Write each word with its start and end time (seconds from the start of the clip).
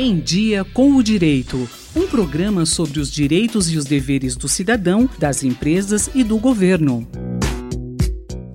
Em 0.00 0.20
Dia 0.20 0.64
com 0.64 0.92
o 0.94 1.02
Direito. 1.02 1.68
Um 1.96 2.06
programa 2.06 2.64
sobre 2.64 3.00
os 3.00 3.10
direitos 3.10 3.68
e 3.68 3.76
os 3.76 3.84
deveres 3.84 4.36
do 4.36 4.48
cidadão, 4.48 5.10
das 5.18 5.42
empresas 5.42 6.08
e 6.14 6.22
do 6.22 6.38
governo. 6.38 7.04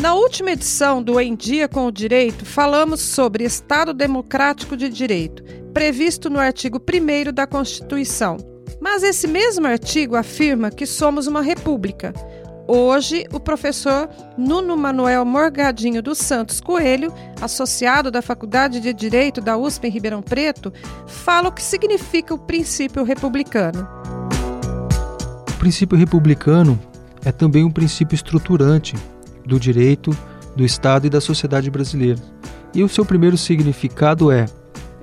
Na 0.00 0.14
última 0.14 0.50
edição 0.50 1.00
do 1.00 1.20
Em 1.20 1.36
Dia 1.36 1.68
com 1.68 1.86
o 1.86 1.92
Direito, 1.92 2.44
falamos 2.44 3.00
sobre 3.00 3.44
Estado 3.44 3.94
Democrático 3.94 4.76
de 4.76 4.88
Direito, 4.88 5.44
previsto 5.72 6.28
no 6.28 6.40
artigo 6.40 6.80
1 6.80 7.32
da 7.32 7.46
Constituição. 7.46 8.36
Mas 8.80 9.04
esse 9.04 9.28
mesmo 9.28 9.64
artigo 9.64 10.16
afirma 10.16 10.72
que 10.72 10.86
somos 10.86 11.28
uma 11.28 11.40
república, 11.40 12.12
Hoje, 12.70 13.24
o 13.32 13.40
professor 13.40 14.10
Nuno 14.36 14.76
Manuel 14.76 15.24
Morgadinho 15.24 16.02
dos 16.02 16.18
Santos 16.18 16.60
Coelho, 16.60 17.10
associado 17.40 18.10
da 18.10 18.20
Faculdade 18.20 18.78
de 18.78 18.92
Direito 18.92 19.40
da 19.40 19.56
USP 19.56 19.86
em 19.86 19.90
Ribeirão 19.90 20.20
Preto, 20.20 20.70
fala 21.06 21.48
o 21.48 21.52
que 21.52 21.62
significa 21.62 22.34
o 22.34 22.38
princípio 22.38 23.04
republicano. 23.04 23.88
O 25.48 25.58
princípio 25.58 25.96
republicano 25.96 26.78
é 27.24 27.32
também 27.32 27.64
um 27.64 27.70
princípio 27.70 28.14
estruturante 28.14 28.94
do 29.46 29.58
direito, 29.58 30.14
do 30.54 30.62
Estado 30.62 31.06
e 31.06 31.10
da 31.10 31.22
sociedade 31.22 31.70
brasileira. 31.70 32.20
E 32.74 32.84
o 32.84 32.88
seu 32.88 33.02
primeiro 33.02 33.38
significado 33.38 34.30
é 34.30 34.44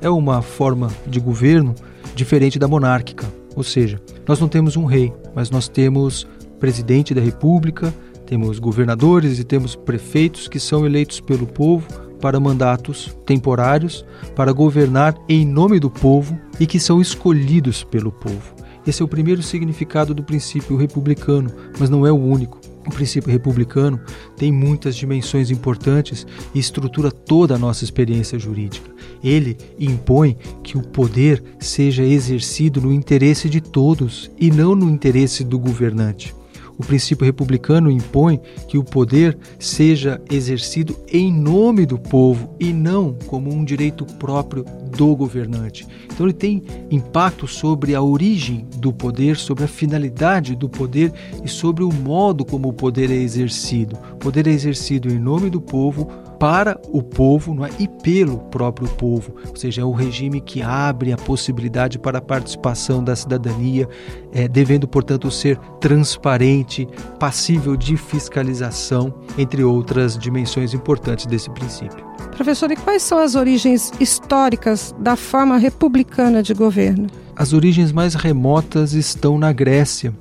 é 0.02 0.10
uma 0.10 0.44
forma 0.44 0.92
de 1.08 1.20
governo 1.20 1.74
diferente 2.14 2.60
da 2.60 2.68
monárquica, 2.68 3.26
ou 3.56 3.64
seja, 3.64 4.00
nós 4.28 4.40
não 4.40 4.48
temos 4.48 4.78
um 4.78 4.86
rei, 4.86 5.12
mas 5.34 5.50
nós 5.50 5.68
temos 5.68 6.28
presidente 6.60 7.14
da 7.14 7.22
República, 7.22 7.94
temos 8.26 8.60
governadores 8.60 9.40
e 9.40 9.44
temos 9.44 9.76
prefeitos 9.76 10.48
que 10.48 10.60
são 10.60 10.86
eleitos 10.86 11.20
pelo 11.20 11.46
povo 11.46 11.88
para 12.20 12.40
mandatos 12.40 13.16
temporários, 13.26 14.06
para 14.36 14.52
governar 14.52 15.16
em 15.30 15.46
nome 15.46 15.80
do 15.80 15.92
povo 15.92 16.40
e 16.60 16.66
que 16.66 16.80
são 16.80 17.00
escolhidos 17.00 17.84
pelo 17.84 18.12
povo. 18.12 18.56
Esse 18.88 19.02
é 19.02 19.06
o 19.06 19.08
primeiro 19.08 19.42
significado 19.42 20.14
do 20.14 20.24
princípio 20.24 20.78
republicano, 20.78 21.52
mas 21.80 21.90
não 21.90 22.06
é 22.06 22.12
o 22.12 22.16
único. 22.16 22.60
O 22.88 22.92
princípio 22.92 23.32
republicano 23.32 24.00
tem 24.38 24.52
muitas 24.52 24.96
dimensões 24.96 25.50
importantes 25.50 26.26
e 26.54 26.60
estrutura 26.60 27.12
toda 27.12 27.56
a 27.56 27.58
nossa 27.58 27.84
experiência 27.84 28.38
jurídica. 28.38 28.92
Ele 29.24 29.58
impõe 29.80 30.38
que 30.64 30.78
o 30.78 30.84
poder 30.84 31.44
seja 31.60 32.04
exercido 32.04 32.80
no 32.80 32.94
interesse 32.94 33.50
de 33.50 33.60
todos 33.60 34.30
e 34.40 34.52
não 34.52 34.76
no 34.76 34.88
interesse 34.88 35.44
do 35.44 35.58
governante. 35.58 36.36
O 36.78 36.84
princípio 36.84 37.26
republicano 37.26 37.90
impõe 37.90 38.40
que 38.68 38.78
o 38.78 38.84
poder 38.84 39.38
seja 39.58 40.22
exercido 40.30 40.96
em 41.12 41.32
nome 41.32 41.86
do 41.86 41.98
povo 41.98 42.56
e 42.60 42.74
não 42.74 43.18
como 43.28 43.54
um 43.54 43.64
direito 43.64 44.06
próprio 44.06 44.66
do 44.96 45.16
governante. 45.16 45.88
Então 46.06 46.26
ele 46.26 46.34
tem 46.34 46.64
impacto 46.92 47.48
sobre 47.48 47.96
a 47.96 48.02
origem 48.02 48.68
do 48.78 48.92
poder, 48.92 49.38
sobre 49.38 49.64
a 49.64 49.68
finalidade 49.68 50.56
do 50.56 50.70
poder 50.70 51.12
e 51.44 51.48
sobre 51.48 51.84
o 51.84 51.94
modo 51.94 52.46
como 52.46 52.70
o 52.70 52.74
poder 52.74 53.10
é 53.12 53.16
exercido. 53.16 53.98
O 54.14 54.18
poder 54.18 54.48
é 54.48 54.52
exercido 54.52 55.10
em 55.10 55.20
nome 55.20 55.50
do 55.50 55.62
povo 55.62 56.10
para 56.46 56.80
o 56.90 57.02
povo 57.02 57.56
não 57.56 57.66
é? 57.66 57.72
e 57.80 57.88
pelo 57.88 58.38
próprio 58.38 58.88
povo, 58.88 59.34
ou 59.50 59.56
seja, 59.56 59.82
é 59.82 59.84
o 59.84 59.92
regime 59.92 60.40
que 60.40 60.62
abre 60.62 61.12
a 61.12 61.18
possibilidade 61.18 61.98
para 61.98 62.20
a 62.20 62.22
participação 62.22 63.04
da 63.04 63.16
cidadania, 63.16 63.90
é, 64.32 64.48
devendo, 64.48 64.88
portanto, 64.88 65.32
ser 65.32 65.58
transparente, 65.82 66.88
passível 67.18 67.76
de 67.76 67.98
fiscalização, 67.98 69.12
entre 69.40 69.64
outras 69.64 70.20
dimensões 70.20 70.76
importantes 70.76 71.26
desse 71.26 71.50
princípio. 71.50 72.06
Professor, 72.36 72.70
e 72.72 72.76
quais 72.76 73.02
são 73.02 73.18
as 73.18 73.34
origens 73.34 73.92
históricas 74.00 74.94
da 75.00 75.16
forma 75.16 75.58
republicana 75.58 76.44
de 76.44 76.54
governo? 76.54 77.08
As 77.36 77.54
origens 77.54 77.92
mais 77.92 78.14
remotas 78.14 78.94
estão 78.94 79.40
na 79.40 79.52
Grécia 79.52 80.14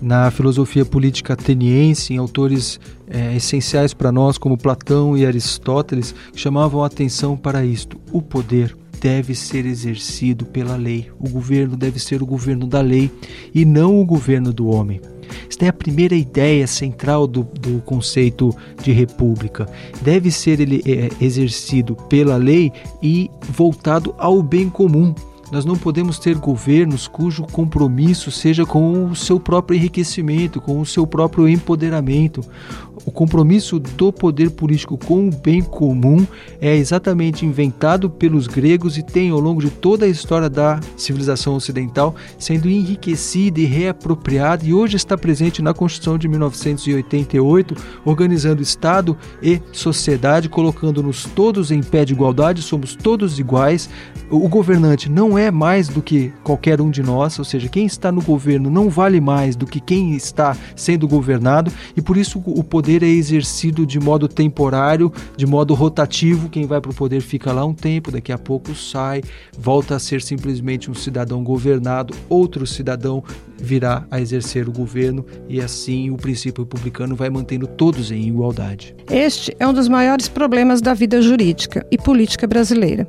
na 0.00 0.30
filosofia 0.30 0.84
política 0.84 1.34
ateniense, 1.34 2.14
em 2.14 2.16
autores 2.16 2.80
é, 3.08 3.36
essenciais 3.36 3.92
para 3.92 4.10
nós, 4.10 4.38
como 4.38 4.56
Platão 4.56 5.16
e 5.16 5.26
Aristóteles, 5.26 6.14
chamavam 6.34 6.82
a 6.82 6.86
atenção 6.86 7.36
para 7.36 7.64
isto: 7.64 8.00
o 8.12 8.22
poder 8.22 8.76
deve 9.00 9.34
ser 9.34 9.64
exercido 9.66 10.44
pela 10.44 10.76
lei, 10.76 11.10
o 11.18 11.28
governo 11.28 11.76
deve 11.76 11.98
ser 11.98 12.22
o 12.22 12.26
governo 12.26 12.66
da 12.66 12.80
lei 12.80 13.10
e 13.54 13.64
não 13.64 14.00
o 14.00 14.04
governo 14.04 14.52
do 14.52 14.68
homem. 14.68 15.00
Esta 15.48 15.66
é 15.66 15.68
a 15.68 15.72
primeira 15.72 16.14
ideia 16.14 16.66
central 16.66 17.26
do, 17.26 17.42
do 17.42 17.80
conceito 17.82 18.54
de 18.82 18.92
república. 18.92 19.68
Deve 20.02 20.30
ser 20.30 20.60
ele 20.60 20.82
é, 20.84 21.08
exercido 21.24 21.94
pela 22.08 22.36
lei 22.36 22.72
e 23.02 23.30
voltado 23.42 24.14
ao 24.18 24.42
bem 24.42 24.68
comum, 24.68 25.14
nós 25.50 25.64
não 25.64 25.76
podemos 25.76 26.18
ter 26.18 26.36
governos 26.36 27.08
cujo 27.08 27.42
compromisso 27.44 28.30
seja 28.30 28.64
com 28.64 29.06
o 29.06 29.16
seu 29.16 29.40
próprio 29.40 29.76
enriquecimento, 29.76 30.60
com 30.60 30.80
o 30.80 30.86
seu 30.86 31.06
próprio 31.06 31.48
empoderamento. 31.48 32.40
O 33.06 33.10
compromisso 33.10 33.78
do 33.78 34.12
poder 34.12 34.50
político 34.50 34.98
com 34.98 35.28
o 35.28 35.30
bem 35.30 35.62
comum 35.62 36.26
é 36.60 36.76
exatamente 36.76 37.46
inventado 37.46 38.10
pelos 38.10 38.46
gregos 38.46 38.98
e 38.98 39.02
tem 39.02 39.30
ao 39.30 39.40
longo 39.40 39.60
de 39.60 39.70
toda 39.70 40.04
a 40.04 40.08
história 40.08 40.50
da 40.50 40.78
civilização 40.96 41.54
ocidental 41.54 42.14
sendo 42.38 42.68
enriquecida 42.68 43.58
e 43.58 43.64
reapropriada 43.64 44.64
e 44.64 44.74
hoje 44.74 44.96
está 44.96 45.16
presente 45.16 45.62
na 45.62 45.72
Constituição 45.72 46.18
de 46.18 46.28
1988, 46.28 47.74
organizando 48.04 48.62
Estado 48.62 49.16
e 49.42 49.60
sociedade, 49.72 50.48
colocando-nos 50.48 51.24
todos 51.24 51.70
em 51.70 51.82
pé 51.82 52.04
de 52.04 52.12
igualdade, 52.12 52.62
somos 52.62 52.94
todos 52.94 53.38
iguais. 53.38 53.88
O 54.30 54.48
governante 54.48 55.10
não 55.10 55.36
é 55.36 55.50
mais 55.50 55.88
do 55.88 56.00
que 56.00 56.32
qualquer 56.44 56.80
um 56.80 56.88
de 56.88 57.02
nós, 57.02 57.36
ou 57.36 57.44
seja, 57.44 57.68
quem 57.68 57.84
está 57.84 58.12
no 58.12 58.22
governo 58.22 58.70
não 58.70 58.88
vale 58.88 59.20
mais 59.20 59.56
do 59.56 59.66
que 59.66 59.80
quem 59.80 60.14
está 60.14 60.56
sendo 60.76 61.08
governado 61.08 61.72
e 61.96 62.00
por 62.00 62.16
isso 62.16 62.40
o 62.46 62.62
poder 62.62 63.02
é 63.02 63.08
exercido 63.08 63.84
de 63.84 63.98
modo 63.98 64.28
temporário, 64.28 65.12
de 65.36 65.46
modo 65.46 65.74
rotativo. 65.74 66.48
Quem 66.48 66.64
vai 66.64 66.80
para 66.80 66.92
o 66.92 66.94
poder 66.94 67.20
fica 67.22 67.52
lá 67.52 67.64
um 67.64 67.74
tempo, 67.74 68.12
daqui 68.12 68.30
a 68.30 68.38
pouco 68.38 68.72
sai, 68.72 69.20
volta 69.58 69.96
a 69.96 69.98
ser 69.98 70.22
simplesmente 70.22 70.88
um 70.88 70.94
cidadão 70.94 71.42
governado, 71.42 72.14
outro 72.28 72.64
cidadão 72.68 73.24
virá 73.58 74.06
a 74.12 74.20
exercer 74.20 74.68
o 74.68 74.72
governo 74.72 75.26
e 75.48 75.60
assim 75.60 76.08
o 76.08 76.16
princípio 76.16 76.62
republicano 76.62 77.16
vai 77.16 77.28
mantendo 77.28 77.66
todos 77.66 78.12
em 78.12 78.28
igualdade. 78.28 78.94
Este 79.10 79.54
é 79.58 79.66
um 79.66 79.74
dos 79.74 79.88
maiores 79.88 80.28
problemas 80.28 80.80
da 80.80 80.94
vida 80.94 81.20
jurídica 81.20 81.84
e 81.90 81.98
política 81.98 82.46
brasileira: 82.46 83.08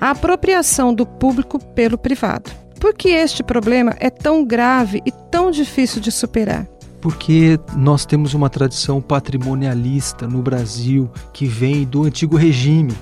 a 0.00 0.10
apropriação 0.10 0.61
do 0.94 1.06
público 1.06 1.58
pelo 1.58 1.98
privado. 1.98 2.50
Por 2.80 2.94
que 2.94 3.08
este 3.08 3.42
problema 3.42 3.94
é 4.00 4.10
tão 4.10 4.44
grave 4.44 5.02
e 5.06 5.12
tão 5.30 5.50
difícil 5.50 6.00
de 6.00 6.10
superar? 6.10 6.66
porque 7.02 7.58
nós 7.76 8.06
temos 8.06 8.32
uma 8.32 8.48
tradição 8.48 9.02
patrimonialista 9.02 10.28
no 10.28 10.40
Brasil 10.40 11.10
que 11.32 11.46
vem 11.46 11.84
do 11.84 12.04
antigo 12.04 12.36
regime. 12.36 12.94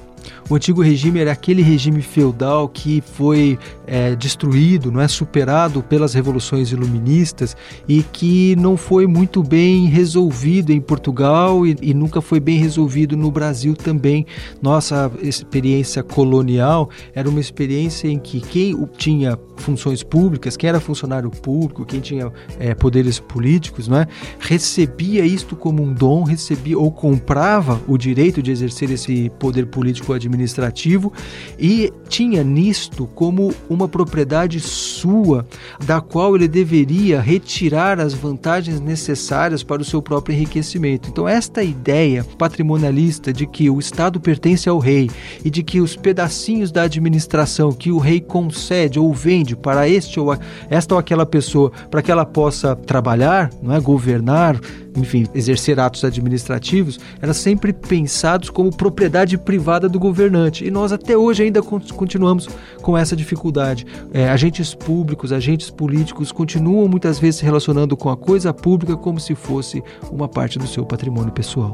O 0.50 0.56
antigo 0.56 0.82
regime 0.82 1.20
era 1.20 1.30
aquele 1.30 1.62
regime 1.62 2.02
feudal 2.02 2.68
que 2.68 3.00
foi 3.00 3.56
é, 3.86 4.16
destruído, 4.16 4.90
não 4.90 5.00
é 5.00 5.06
superado 5.06 5.80
pelas 5.80 6.12
revoluções 6.12 6.72
iluministas 6.72 7.56
e 7.86 8.02
que 8.02 8.56
não 8.56 8.76
foi 8.76 9.06
muito 9.06 9.44
bem 9.44 9.86
resolvido 9.86 10.72
em 10.72 10.80
Portugal 10.80 11.64
e, 11.64 11.76
e 11.80 11.94
nunca 11.94 12.20
foi 12.20 12.40
bem 12.40 12.58
resolvido 12.58 13.16
no 13.16 13.30
Brasil 13.30 13.76
também. 13.76 14.26
Nossa 14.60 15.12
experiência 15.22 16.02
colonial 16.02 16.90
era 17.14 17.28
uma 17.28 17.38
experiência 17.38 18.08
em 18.08 18.18
que 18.18 18.40
quem 18.40 18.74
tinha 18.96 19.38
funções 19.54 20.02
públicas, 20.02 20.56
quem 20.56 20.68
era 20.68 20.80
funcionário 20.80 21.30
público, 21.30 21.84
quem 21.84 22.00
tinha 22.00 22.32
é, 22.58 22.74
poderes 22.74 23.20
políticos, 23.20 23.86
não 23.86 23.98
é, 23.98 24.08
recebia 24.40 25.24
isto 25.24 25.54
como 25.54 25.80
um 25.80 25.92
dom, 25.92 26.24
recebia 26.24 26.76
ou 26.76 26.90
comprava 26.90 27.80
o 27.86 27.96
direito 27.96 28.42
de 28.42 28.50
exercer 28.50 28.90
esse 28.90 29.30
poder 29.38 29.66
político 29.66 30.12
administrativo 30.12 30.39
administrativo 30.40 31.12
e 31.58 31.92
tinha 32.08 32.42
nisto 32.42 33.06
como 33.14 33.54
uma 33.68 33.86
propriedade 33.86 34.58
sua, 34.58 35.46
da 35.84 36.00
qual 36.00 36.34
ele 36.34 36.48
deveria 36.48 37.20
retirar 37.20 38.00
as 38.00 38.14
vantagens 38.14 38.80
necessárias 38.80 39.62
para 39.62 39.82
o 39.82 39.84
seu 39.84 40.00
próprio 40.02 40.34
enriquecimento. 40.34 41.08
Então, 41.08 41.28
esta 41.28 41.62
ideia 41.62 42.24
patrimonialista 42.38 43.32
de 43.32 43.46
que 43.46 43.68
o 43.68 43.78
Estado 43.78 44.18
pertence 44.18 44.68
ao 44.68 44.78
rei 44.78 45.10
e 45.44 45.50
de 45.50 45.62
que 45.62 45.80
os 45.80 45.94
pedacinhos 45.94 46.72
da 46.72 46.82
administração 46.82 47.72
que 47.72 47.92
o 47.92 47.98
rei 47.98 48.20
concede 48.20 48.98
ou 48.98 49.12
vende 49.12 49.54
para 49.54 49.88
este 49.88 50.18
ou 50.18 50.36
esta 50.68 50.94
ou 50.94 50.98
aquela 50.98 51.26
pessoa 51.26 51.70
para 51.90 52.02
que 52.02 52.10
ela 52.10 52.24
possa 52.24 52.74
trabalhar, 52.74 53.50
não 53.62 53.74
é 53.74 53.80
governar, 53.80 54.58
enfim, 54.96 55.26
exercer 55.34 55.78
atos 55.78 56.04
administrativos, 56.04 56.98
eram 57.20 57.34
sempre 57.34 57.72
pensados 57.72 58.50
como 58.50 58.74
propriedade 58.74 59.36
privada 59.38 59.88
do 59.88 59.98
governante. 60.30 60.64
E 60.64 60.70
nós 60.70 60.92
até 60.92 61.16
hoje 61.16 61.42
ainda 61.42 61.60
continuamos 61.62 62.48
com 62.80 62.96
essa 62.96 63.16
dificuldade. 63.16 63.86
É, 64.12 64.28
agentes 64.30 64.74
públicos, 64.74 65.32
agentes 65.32 65.70
políticos 65.70 66.30
continuam 66.30 66.88
muitas 66.88 67.18
vezes 67.18 67.40
se 67.40 67.44
relacionando 67.44 67.96
com 67.96 68.08
a 68.08 68.16
coisa 68.16 68.54
pública 68.54 68.96
como 68.96 69.18
se 69.18 69.34
fosse 69.34 69.82
uma 70.10 70.28
parte 70.28 70.58
do 70.58 70.66
seu 70.66 70.86
patrimônio 70.86 71.32
pessoal. 71.32 71.72